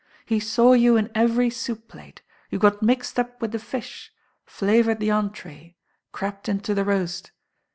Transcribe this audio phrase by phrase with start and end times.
[0.25, 4.11] He saw you in every soup plate, you got muced up with the fish,
[4.43, 5.75] flavoured the entree,
[6.11, 7.29] crept into the roast.